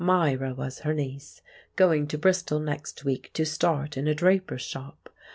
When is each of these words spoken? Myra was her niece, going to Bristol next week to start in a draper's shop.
Myra 0.03 0.55
was 0.55 0.79
her 0.79 0.95
niece, 0.95 1.43
going 1.75 2.07
to 2.07 2.17
Bristol 2.17 2.59
next 2.59 3.05
week 3.05 3.29
to 3.35 3.45
start 3.45 3.95
in 3.97 4.07
a 4.07 4.15
draper's 4.15 4.63
shop. 4.63 5.13